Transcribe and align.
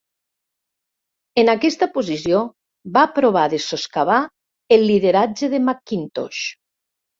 En 1.41 1.51
aquesta 1.53 1.87
posició 1.97 2.39
va 2.97 3.05
provar 3.19 3.45
de 3.53 3.61
soscavar 3.67 4.17
el 4.79 4.89
lideratge 4.93 5.53
de 5.55 5.63
McIntosh. 5.69 6.45